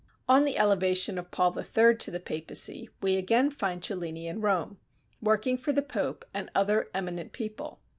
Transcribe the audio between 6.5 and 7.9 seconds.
other eminent people.